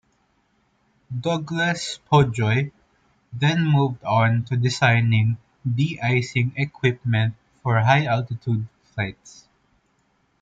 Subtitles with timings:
[1.15, 2.71] Douglas Pobjoy
[3.31, 5.37] then moved on to designing
[5.75, 9.47] de-icing equipment for high-altitude flights.